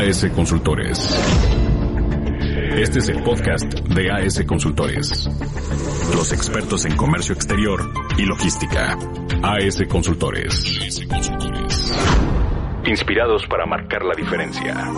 [0.00, 0.98] AS Consultores.
[2.74, 5.28] Este es el podcast de AS Consultores.
[6.14, 8.96] Los expertos en comercio exterior y logística.
[9.42, 11.04] AS Consultores.
[12.86, 14.90] Inspirados para marcar la diferencia.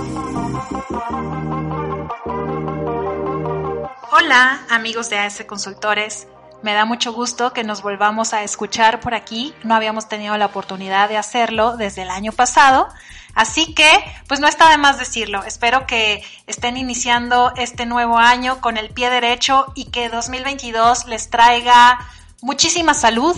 [4.12, 6.29] Hola, amigos de AS Consultores.
[6.63, 9.53] Me da mucho gusto que nos volvamos a escuchar por aquí.
[9.65, 12.89] No habíamos tenido la oportunidad de hacerlo desde el año pasado.
[13.35, 13.91] Así que,
[14.29, 15.43] pues no está de más decirlo.
[15.43, 21.30] Espero que estén iniciando este nuevo año con el pie derecho y que 2022 les
[21.30, 21.98] traiga
[22.43, 23.37] muchísima salud,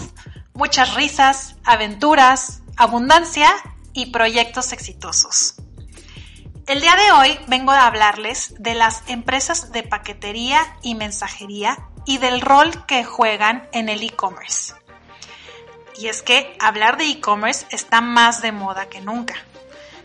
[0.53, 3.51] muchas risas, aventuras, abundancia
[3.95, 5.55] y proyectos exitosos.
[6.67, 12.17] El día de hoy vengo a hablarles de las empresas de paquetería y mensajería y
[12.17, 14.73] del rol que juegan en el e-commerce.
[15.99, 19.35] Y es que hablar de e-commerce está más de moda que nunca.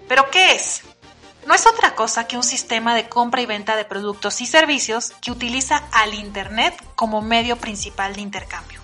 [0.09, 0.83] ¿Pero qué es?
[1.45, 5.13] No es otra cosa que un sistema de compra y venta de productos y servicios
[5.21, 8.81] que utiliza al Internet como medio principal de intercambio.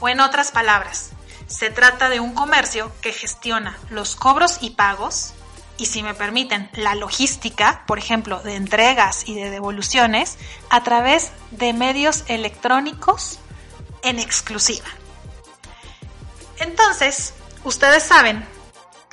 [0.00, 1.10] O en otras palabras,
[1.46, 5.34] se trata de un comercio que gestiona los cobros y pagos,
[5.78, 10.38] y si me permiten, la logística, por ejemplo, de entregas y de devoluciones,
[10.70, 13.38] a través de medios electrónicos
[14.02, 14.88] en exclusiva.
[16.58, 17.34] Entonces,
[17.64, 18.46] ustedes saben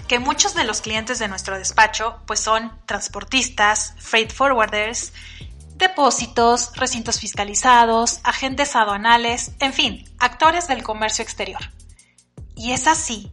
[0.07, 5.13] que muchos de los clientes de nuestro despacho pues son transportistas, freight forwarders,
[5.75, 11.61] depósitos, recintos fiscalizados, agentes aduanales, en fin, actores del comercio exterior.
[12.55, 13.31] Y es así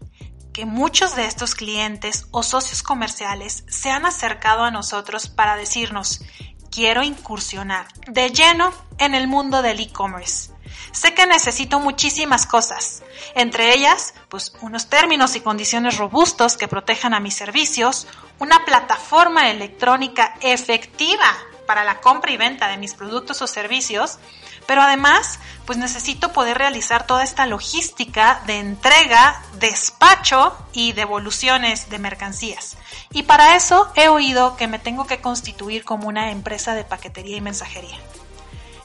[0.57, 6.23] que muchos de estos clientes o socios comerciales se han acercado a nosotros para decirnos,
[6.71, 10.51] quiero incursionar de lleno en el mundo del e-commerce.
[10.93, 13.03] Sé que necesito muchísimas cosas,
[13.35, 18.07] entre ellas, pues unos términos y condiciones robustos que protejan a mis servicios,
[18.39, 24.19] una plataforma electrónica efectiva para la compra y venta de mis productos o servicios,
[24.67, 31.98] pero además, pues necesito poder realizar toda esta logística de entrega, despacho y devoluciones de
[31.98, 32.77] mercancías.
[33.13, 37.36] Y para eso he oído que me tengo que constituir como una empresa de paquetería
[37.36, 37.98] y mensajería.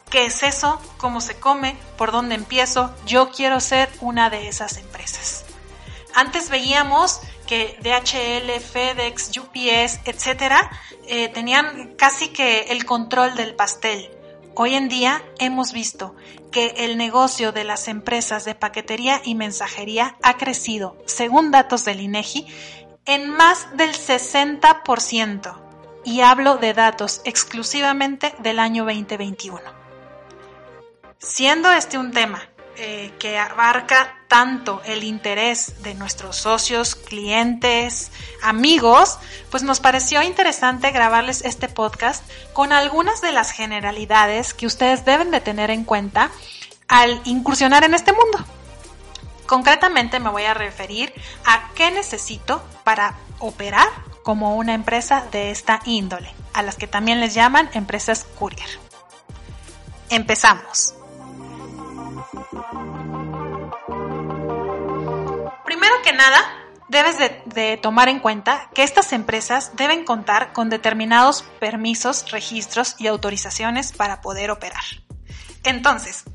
[0.10, 0.82] ¿Qué es eso?
[0.98, 1.78] ¿Cómo se come?
[1.98, 2.94] ¿Por dónde empiezo?
[3.06, 5.46] Yo quiero ser una de esas empresas.
[6.14, 10.70] Antes veíamos que DHL, FedEx, UPS, etcétera,
[11.08, 14.12] eh, tenían casi que el control del pastel
[14.54, 16.16] Hoy en día hemos visto
[16.52, 22.02] que el negocio de las empresas de paquetería y mensajería ha crecido, según datos del
[22.02, 22.48] INEGI,
[23.06, 25.58] en más del 60%.
[26.04, 29.62] Y hablo de datos exclusivamente del año 2021.
[31.20, 38.12] Siendo este un tema eh, que abarca tanto el interés de nuestros socios, clientes,
[38.42, 42.24] amigos, pues nos pareció interesante grabarles este podcast
[42.54, 46.32] con algunas de las generalidades que ustedes deben de tener en cuenta
[46.88, 48.40] al incursionar en este mundo.
[49.46, 51.14] Concretamente me voy a referir
[51.46, 53.88] a qué necesito para operar
[54.24, 58.70] como una empresa de esta índole, a las que también les llaman empresas courier.
[60.10, 60.96] Empezamos.
[66.22, 66.56] Nada,
[66.88, 73.08] debes de, tomar en cuenta que estas empresas deben contar con determinados permisos, registros y
[73.08, 74.84] autorizaciones para poder operar.
[75.64, 76.26] Entonces,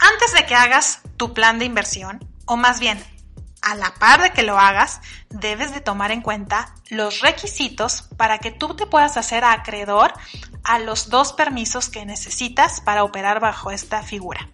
[0.00, 2.98] antes de que hagas tu plan de inversión, o más bien,
[3.62, 5.00] a la par de que lo hagas,
[5.30, 10.12] debes de tomar en cuenta los requisitos para que tú te puedas hacer acreedor
[10.64, 14.50] a los dos permisos que necesitas para operar bajo esta figura.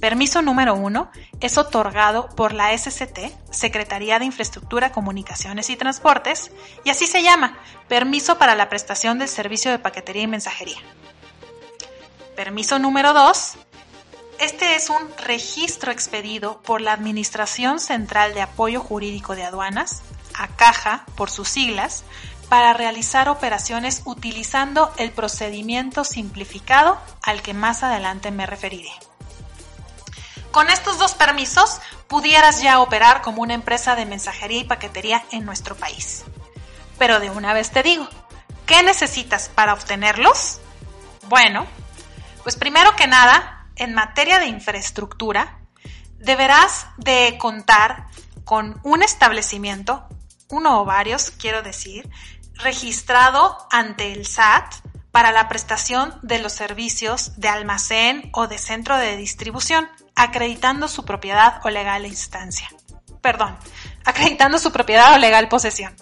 [0.00, 3.18] Permiso número uno es otorgado por la SCT,
[3.50, 6.50] Secretaría de Infraestructura, Comunicaciones y Transportes,
[6.84, 7.58] y así se llama,
[7.88, 10.78] Permiso para la prestación del servicio de paquetería y mensajería.
[12.36, 13.54] Permiso número dos,
[14.38, 20.02] este es un registro expedido por la Administración Central de Apoyo Jurídico de Aduanas,
[20.34, 22.04] ACAJA por sus siglas,
[22.50, 28.90] para realizar operaciones utilizando el procedimiento simplificado al que más adelante me referiré.
[30.56, 35.44] Con estos dos permisos pudieras ya operar como una empresa de mensajería y paquetería en
[35.44, 36.24] nuestro país.
[36.98, 38.08] Pero de una vez te digo,
[38.64, 40.62] ¿qué necesitas para obtenerlos?
[41.28, 41.66] Bueno,
[42.42, 45.58] pues primero que nada, en materia de infraestructura,
[46.20, 48.06] deberás de contar
[48.46, 50.08] con un establecimiento,
[50.48, 52.08] uno o varios, quiero decir,
[52.54, 54.72] registrado ante el SAT
[55.16, 61.06] para la prestación de los servicios de almacén o de centro de distribución acreditando su
[61.06, 62.68] propiedad o legal instancia.
[63.22, 63.56] Perdón,
[64.04, 65.96] acreditando su propiedad o legal posesión.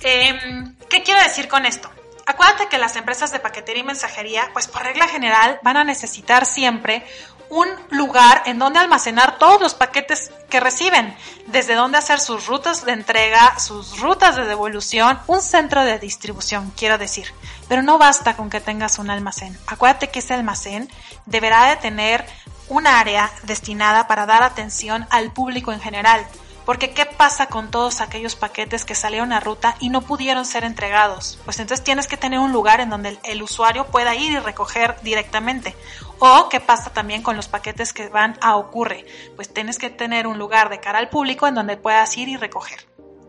[0.00, 1.88] Em, ¿Qué quiero decir con esto?
[2.26, 6.44] Acuérdate que las empresas de paquetería y mensajería, pues por regla general, van a necesitar
[6.44, 7.06] siempre
[7.52, 11.14] un lugar en donde almacenar todos los paquetes que reciben,
[11.48, 16.72] desde donde hacer sus rutas de entrega, sus rutas de devolución, un centro de distribución,
[16.78, 17.26] quiero decir.
[17.68, 19.54] Pero no basta con que tengas un almacén.
[19.66, 20.88] Acuérdate que ese almacén
[21.26, 22.24] deberá de tener
[22.70, 26.26] un área destinada para dar atención al público en general,
[26.64, 30.64] porque ¿qué pasa con todos aquellos paquetes que salieron a ruta y no pudieron ser
[30.64, 31.38] entregados?
[31.44, 34.96] Pues entonces tienes que tener un lugar en donde el, usuario pueda ir y recoger
[35.02, 35.76] directamente.
[36.18, 39.06] O qué pasa también con los paquetes que van a ocurre.
[39.36, 42.36] Pues tienes que tener un lugar de cara al público en donde puedas ir y
[42.36, 42.86] recoger.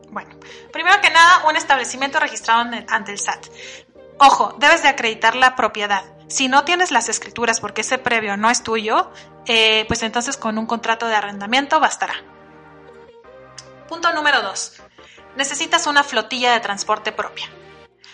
[0.09, 0.35] Bueno,
[0.71, 3.47] primero que nada, un establecimiento registrado ante el SAT.
[4.19, 6.03] Ojo, debes de acreditar la propiedad.
[6.27, 9.11] Si no tienes las escrituras porque ese previo no es tuyo,
[9.45, 12.15] eh, pues entonces con un contrato de arrendamiento bastará.
[13.93, 14.81] Punto número 2.
[15.37, 17.47] Necesitas una flotilla de transporte propia.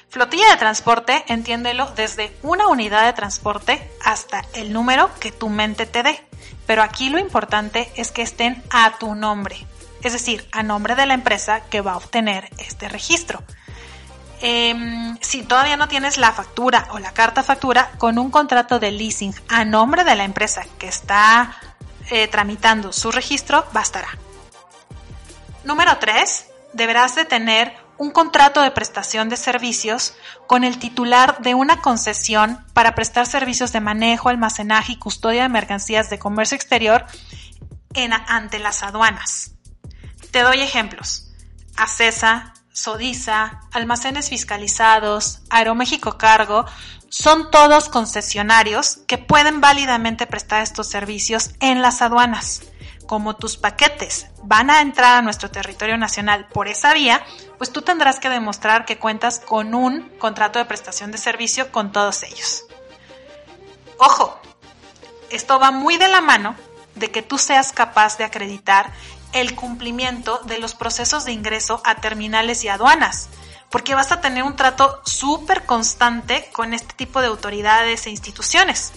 [0.10, 5.86] Flotilla de transporte, entiéndelo, desde una unidad de transporte hasta el número que tu mente
[5.86, 6.22] te dé.
[6.68, 9.66] Pero aquí lo importante es que estén a tu nombre,
[10.04, 13.42] es decir, a nombre de la empresa que va a obtener este registro.
[14.42, 18.92] Em, si todavía no tienes la factura o la carta factura, con un contrato de
[18.92, 21.56] leasing a nombre de la empresa que está
[22.10, 24.10] eh, tramitando su registro, bastará.
[25.64, 26.46] Número 3.
[26.74, 30.14] Deberás de tener un contrato de prestación de servicios
[30.48, 35.50] con el titular de una concesión para prestar servicios de manejo, almacenaje y custodia de
[35.50, 37.06] mercancías de comercio exterior
[38.28, 39.52] ante las aduanas.
[40.32, 41.34] Te doy ejemplos.
[41.76, 46.66] ACESA, Sodisa, Almacenes Fiscalizados, Aeroméxico Cargo,
[47.10, 52.62] son todos concesionarios que pueden válidamente prestar estos servicios en las aduanas
[53.10, 57.26] como tus paquetes van a entrar a nuestro territorio nacional por esa vía,
[57.58, 61.92] pues tú tendrás que demostrar que cuentas con un contrato de prestación de servicio con
[61.92, 62.66] todos ellos.
[63.98, 64.40] Ojo,
[65.32, 66.56] esto va muy de la mano
[66.94, 68.92] de que tú seas capaz de acreditar
[69.34, 73.30] el cumplimiento de los procesos de ingreso a terminales y aduanas,
[73.72, 78.94] porque vas a tener un trato súper constante con este tipo de autoridades e instituciones.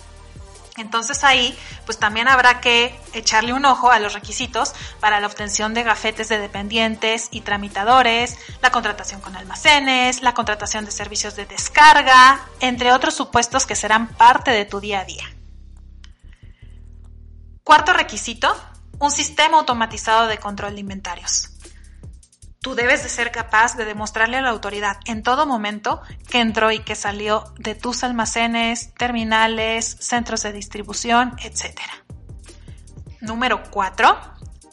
[0.77, 5.75] Entonces ahí, pues también habrá que echarle un ojo a los requisitos para la obtención
[5.75, 11.45] de gafetes de dependientes y tramitadores, la contratación con almacenes, la contratación de servicios de
[11.45, 15.25] descarga, entre otros supuestos que serán parte de tu día a día.
[17.65, 18.57] Cuarto requisito,
[18.99, 21.52] un sistema automatizado de control de inventarios
[22.63, 26.01] tú debes de ser capaz de demostrarle a la autoridad en todo momento
[26.31, 31.81] que entró y que salió de tus almacenes, terminales, centros de distribución, etc.
[33.21, 34.17] Número 4.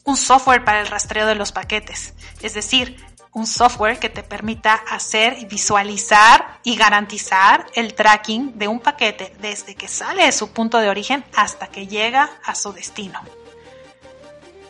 [0.05, 2.13] Un software para el rastreo de los paquetes.
[2.41, 8.79] Es decir, un software que te permita hacer, visualizar y garantizar el tracking de un
[8.79, 13.19] paquete desde que sale de su punto de origen hasta que llega a su destino.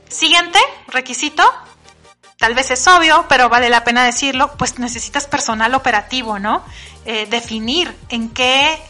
[0.07, 1.43] Siguiente requisito,
[2.39, 6.63] tal vez es obvio, pero vale la pena decirlo, pues necesitas personal operativo, ¿no?
[7.05, 8.81] Eh, definir en qué,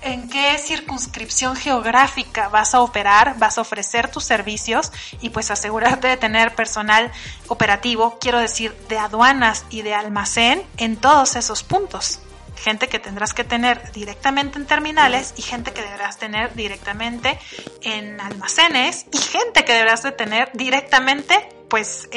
[0.00, 4.90] en qué circunscripción geográfica vas a operar, vas a ofrecer tus servicios
[5.20, 7.12] y pues asegurarte de tener personal
[7.48, 12.20] operativo, quiero decir, de aduanas y de almacén en todos esos puntos.
[12.56, 17.38] Gente que tendrás que tener directamente en terminales y gente que deberás tener directamente
[17.82, 22.08] en almacenes y gente que deberás de tener directamente pues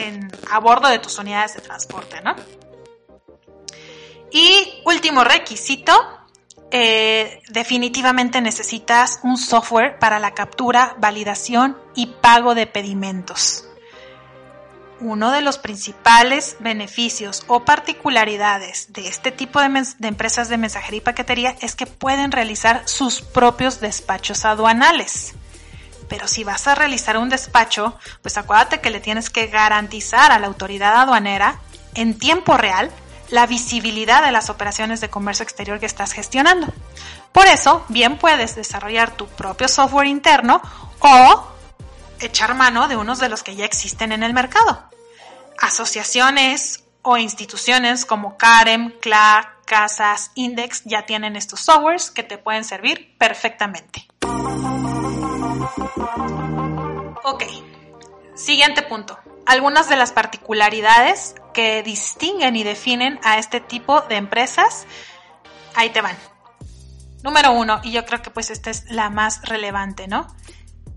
[0.52, 2.36] a bordo de tus unidades de transporte, ¿no?
[4.32, 5.94] Y último requisito,
[6.72, 13.66] eh, definitivamente necesitas un software para la captura, validación y pago de pedimentos.
[15.02, 21.02] Uno de los principales beneficios o particularidades de este tipo de, empresas de mensajería y
[21.02, 25.34] paquetería es que pueden realizar sus propios despachos aduanales.
[26.08, 30.40] Pero si vas a realizar un despacho, pues acuérdate que le tienes que garantizar a
[30.40, 31.60] la autoridad aduanera
[31.94, 32.90] en tiempo real
[33.30, 36.68] la visibilidad de las operaciones de comercio exterior que estás gestionando.
[37.32, 40.62] Por eso, bien puedes desarrollar tu propio software interno
[41.00, 41.55] o
[42.26, 44.90] echar mano de unos de los que ya existen en el mercado.
[45.60, 52.64] Asociaciones o instituciones como Carem, CLA, Casas, Index ya tienen estos softwares que te pueden
[52.64, 54.08] servir perfectamente.
[57.24, 57.44] Ok,
[58.36, 59.18] siguiente punto.
[59.46, 64.86] Algunas de las particularidades que distinguen y definen a este tipo de empresas,
[65.76, 66.18] ahí te van.
[67.24, 70.28] Número uno, y yo creo que pues esta es la más relevante, ¿no?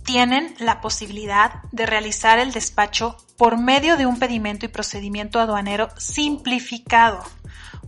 [0.09, 5.91] Tienen la posibilidad de realizar el despacho por medio de un pedimento y procedimiento aduanero
[5.99, 7.23] simplificado,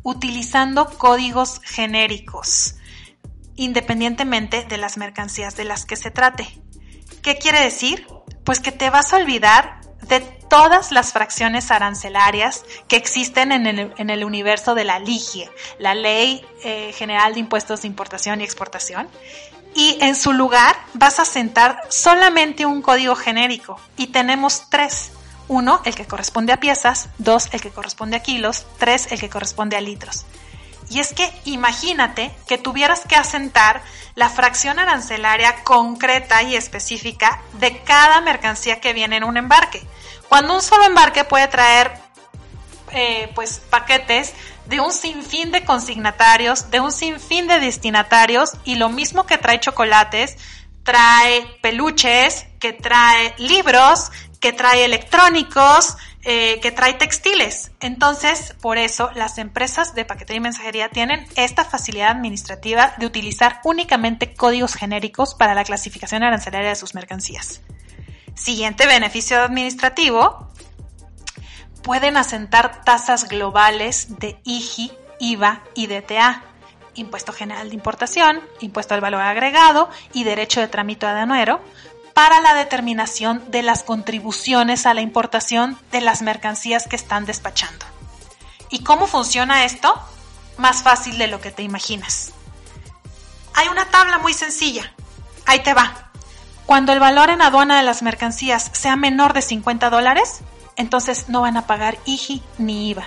[0.02, 2.74] utilizando códigos genéricos,
[3.56, 6.46] independientemente de las mercancías de las que se trate.
[7.22, 8.06] ¿Qué quiere decir?
[8.44, 14.24] Pues que te vas a olvidar de todas las fracciones arancelarias que existen en el,
[14.24, 19.08] universo de la LIGIE, la Ley eh, General de Impuestos de Importación y Exportación,
[19.74, 25.12] y en su lugar vas a sentar solamente un código genérico y tenemos tres.
[25.46, 29.28] Uno, el que corresponde a piezas, dos, el que corresponde a kilos, tres, el que
[29.28, 30.24] corresponde a litros.
[30.90, 33.80] Y es que imagínate que tuvieras que asentar
[34.16, 39.82] la fracción arancelaria concreta y específica de cada mercancía que viene en un embarque.
[40.28, 41.92] Cuando un solo embarque puede traer
[42.92, 44.34] eh, pues paquetes
[44.66, 49.60] de un sinfín de consignatarios, de un sinfín de destinatarios y lo mismo que trae
[49.60, 50.36] chocolates,
[50.82, 57.72] trae peluches, que trae libros, que trae electrónicos, eh, que trae textiles.
[57.80, 63.60] Entonces, por eso las empresas de paquetería y mensajería tienen esta facilidad administrativa de utilizar
[63.64, 67.62] únicamente códigos genéricos para la clasificación arancelaria de sus mercancías.
[68.34, 70.50] Siguiente beneficio administrativo,
[71.82, 76.42] pueden asentar tasas globales de IGI, IVA y DTA,
[76.94, 81.60] Impuesto General de Importación, Impuesto al Valor Agregado y Derecho de Trámite Aduanero,
[82.14, 87.86] para la determinación de las contribuciones a la importación de las mercancías que están despachando.
[88.68, 89.94] ¿Y cómo funciona esto?
[90.56, 92.32] Más fácil de lo que te imaginas.
[93.54, 94.92] Hay una tabla muy sencilla.
[95.46, 96.10] Ahí te va.
[96.66, 100.40] Cuando el valor en aduana de las mercancías sea menor de 50 dólares,
[100.76, 103.06] entonces no van a pagar IGI ni IVA.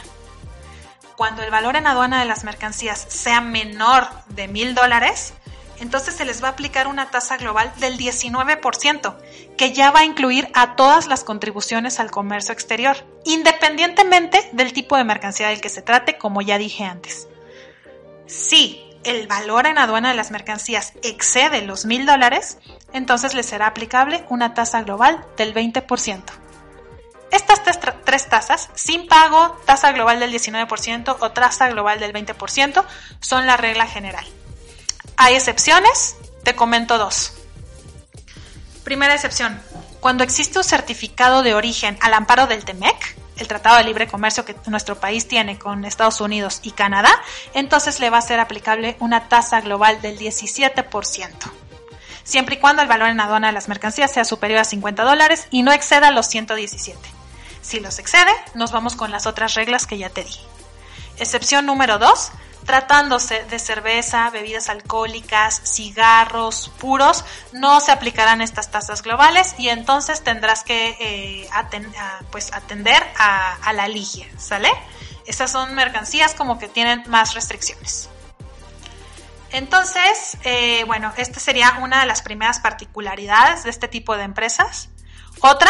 [1.16, 5.34] Cuando el valor en aduana de las mercancías sea menor de 1000 dólares,
[5.84, 9.18] entonces se les va a aplicar una tasa global del 19%,
[9.58, 14.96] que ya va a incluir a todas las contribuciones al comercio exterior, independientemente del tipo
[14.96, 17.28] de mercancía del que se trate, como ya dije antes.
[18.28, 22.60] Si el valor en aduana de las mercancías excede los mil dólares,
[22.94, 26.24] entonces les será aplicable una tasa global del 20%.
[27.30, 27.62] Estas
[28.06, 32.86] tres tasas, sin pago, tasa global del 19% o tasa global del 20%,
[33.20, 34.26] son la regla general.
[35.18, 37.34] Hay excepciones, te comento dos.
[38.84, 39.62] Primera excepción,
[40.00, 44.46] cuando existe un certificado de origen al amparo del TEMEC, el Tratado de Libre Comercio
[44.46, 47.12] que nuestro país tiene con Estados Unidos y Canadá,
[47.54, 51.30] entonces le va a ser aplicable una tasa global del 17%,
[52.24, 55.48] siempre y cuando el valor en aduana de las mercancías sea superior a 50 dólares
[55.52, 57.00] y no exceda los 117.
[57.62, 60.36] Si los excede, nos vamos con las otras reglas que ya te di.
[61.18, 62.32] Excepción número 2,
[62.66, 70.24] Tratándose de cerveza, bebidas alcohólicas, cigarros puros, no se aplicarán estas tasas globales y entonces
[70.24, 71.50] tendrás que eh,
[72.32, 74.72] pues atender a, la ligia, ¿sale?
[75.26, 78.10] Esas son mercancías como que tienen más restricciones.
[79.52, 84.90] Entonces, eh, bueno, esta sería una de las primeras particularidades de este tipo de empresas.
[85.42, 85.70] Otra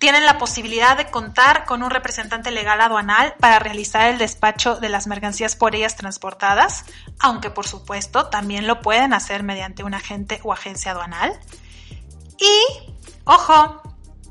[0.00, 4.88] tienen la posibilidad de contar con un representante legal aduanal para realizar el despacho de
[4.88, 6.86] las mercancías por ellas transportadas,
[7.18, 11.38] aunque por supuesto también lo pueden hacer mediante un agente o agencia aduanal.
[12.38, 12.90] Y,
[13.24, 13.82] ojo,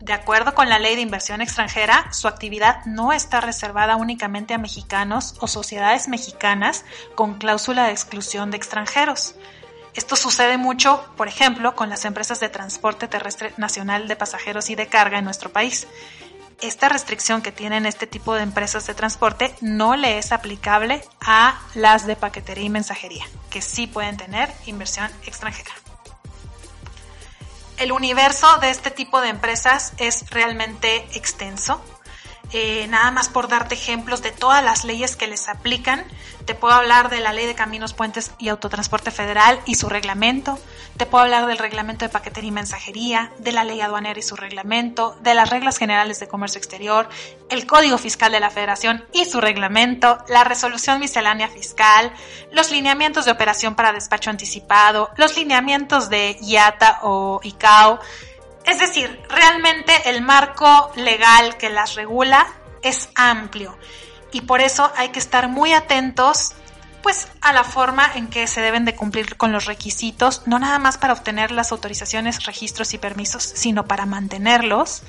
[0.01, 4.57] de acuerdo con la ley de inversión extranjera, su actividad no está reservada únicamente a
[4.57, 6.83] mexicanos o sociedades mexicanas
[7.13, 9.35] con cláusula de exclusión de extranjeros.
[9.99, 14.75] Esto sucede mucho, por ejemplo, con las empresas de transporte terrestre nacional de pasajeros y
[14.75, 15.87] de carga en nuestro país.
[16.61, 21.59] Esta restricción que tienen este tipo de empresas de transporte no le es aplicable a
[21.73, 25.71] las de paquetería y mensajería, que sí pueden tener inversión extranjera.
[27.75, 31.83] El universo de este tipo de empresas es realmente extenso.
[32.51, 36.03] Eh, nada más por darte ejemplos de todas las leyes que les aplican,
[36.45, 40.57] te puedo hablar de la Ley de Caminos, Puentes y Autotransporte Federal y su reglamento,
[40.97, 44.35] te puedo hablar del reglamento de paquetería y mensajería, de la Ley Aduanera y su
[44.35, 47.07] reglamento, de las reglas generales de comercio exterior,
[47.49, 52.11] el Código Fiscal de la Federación y su reglamento, la resolución miscelánea fiscal,
[52.51, 57.99] los lineamientos de operación para despacho anticipado, los lineamientos de IATA o ICAO,
[58.69, 62.47] es decir, realmente el marco legal que las regula
[62.83, 63.77] es amplio
[64.31, 66.53] y por eso hay que estar muy atentos
[67.01, 70.79] pues a la forma en que se deben de cumplir con los requisitos, no nada
[70.79, 75.03] más para obtener las autorizaciones, registros y permisos, sino para mantenerlos.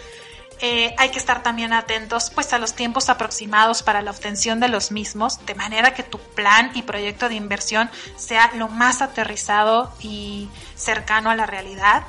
[0.62, 4.68] Eh, hay que estar también atentos pues a los tiempos aproximados para la obtención de
[4.68, 9.92] los mismos, de manera que tu plan y proyecto de inversión sea lo más aterrizado
[10.00, 12.04] y cercano a la realidad.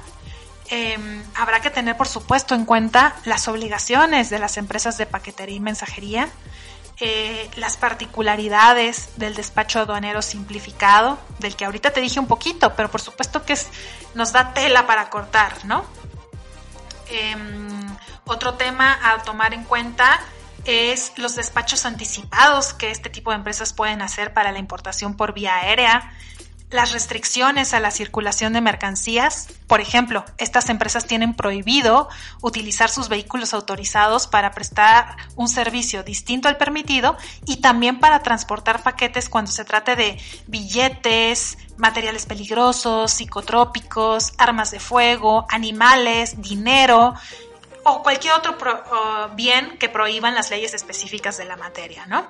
[0.74, 5.58] Em, habrá que tener, por supuesto, en cuenta las obligaciones de las empresas de paquetería
[5.58, 6.30] y mensajería,
[7.02, 12.90] eh, las particularidades del despacho aduanero simplificado, del que ahorita te dije un poquito, pero
[12.90, 13.58] por supuesto que
[14.16, 15.84] nos da tela para cortar, ¿no?
[17.10, 20.22] Em, otro tema a tomar en cuenta
[20.64, 25.34] es los despachos anticipados que este tipo de empresas pueden hacer para la importación por
[25.34, 26.14] vía aérea,
[26.72, 29.48] las restricciones a la circulación de mercancías.
[29.68, 32.10] Por ejemplo, estas empresas tienen prohibido
[32.42, 38.84] utilizar sus vehículos autorizados para prestar un servicio distinto al permitido y también para transportar
[38.84, 47.14] paquetes cuando se trate de billetes, materiales peligrosos, psicotrópicos, armas de fuego, animales, dinero
[47.84, 48.58] o cualquier otro
[49.36, 52.28] bien que prohíban las leyes específicas de la materia, ¿no?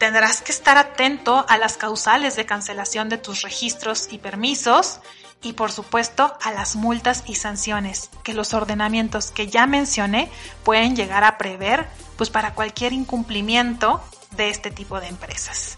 [0.00, 5.00] Tendrás que estar atento a las causales de cancelación de tus registros y permisos
[5.42, 10.30] y por supuesto a las multas y sanciones que los ordenamientos que ya mencioné
[10.64, 15.76] pueden llegar a prever pues para cualquier incumplimiento de este tipo de empresas.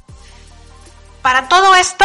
[1.20, 2.04] Para todo esto,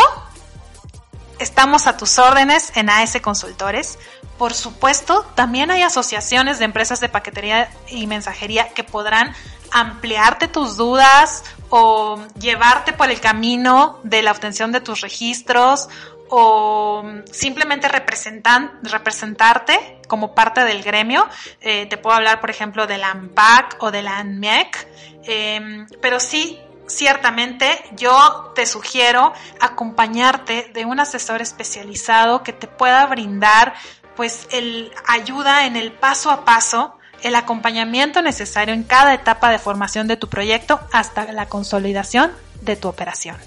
[1.37, 3.99] estamos a tus órdenes en AS Consultores.
[4.39, 9.35] Por supuesto, también hay asociaciones de empresas de paquetería y mensajería que podrán
[9.71, 15.89] ampliarte tus dudas o llevarte por el camino de la obtención de tus registros
[16.29, 21.27] o simplemente representarte como parte del gremio.
[21.61, 24.87] Eh, te puedo hablar, por ejemplo, de la ANPAC o de la ANMEC,
[25.23, 33.05] em, pero sí, ciertamente yo te sugiero acompañarte de un asesor especializado que te pueda
[33.07, 33.73] brindar
[34.15, 39.59] pues el ayuda en el paso a paso el acompañamiento necesario en cada etapa de
[39.59, 42.31] formación de tu proyecto hasta la consolidación
[42.61, 43.37] de tu operación.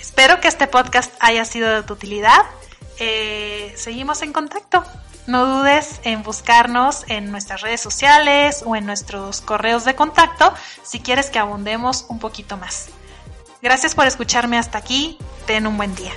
[0.00, 2.40] Espero que este podcast haya sido de tu utilidad.
[2.98, 4.84] Eh, seguimos en contacto.
[5.26, 11.00] No dudes en buscarnos en nuestras redes sociales o en nuestros correos de contacto si
[11.00, 12.88] quieres que abundemos un poquito más.
[13.62, 15.18] Gracias por escucharme hasta aquí.
[15.46, 16.12] Ten un buen día.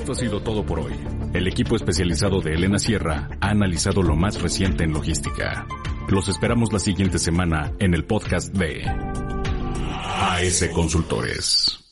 [0.00, 0.94] Esto ha sido todo por hoy.
[1.34, 5.66] El equipo especializado de Elena Sierra ha analizado lo más reciente en logística.
[6.08, 11.89] Los esperamos la siguiente semana en el podcast de AS Consultores.